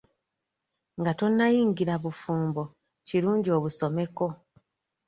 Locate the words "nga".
0.99-1.11